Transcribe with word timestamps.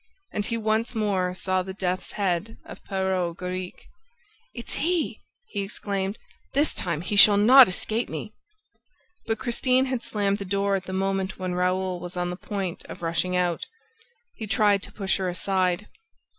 And 0.31 0.43
he 0.43 0.57
once 0.57 0.95
more 0.95 1.35
saw 1.35 1.61
the 1.61 1.75
death's 1.75 2.13
head 2.13 2.57
of 2.65 2.83
Perros 2.85 3.35
Guirec. 3.37 3.85
"It's 4.51 4.73
he!" 4.73 5.19
he 5.45 5.61
exclaimed. 5.61 6.17
"This 6.53 6.73
time, 6.73 7.01
he 7.01 7.15
shall 7.15 7.37
not 7.37 7.67
escape 7.67 8.09
me!..." 8.09 8.33
But 9.27 9.37
Christian 9.37 9.85
had 9.85 10.01
slammed 10.01 10.37
the 10.39 10.43
door 10.43 10.73
at 10.75 10.85
the 10.85 10.91
moment 10.91 11.37
when 11.37 11.53
Raoul 11.53 11.99
was 11.99 12.17
on 12.17 12.31
the 12.31 12.35
point 12.35 12.83
of 12.85 13.03
rushing 13.03 13.35
out. 13.37 13.67
He 14.33 14.47
tried 14.47 14.81
to 14.81 14.91
push 14.91 15.17
her 15.17 15.29
aside. 15.29 15.87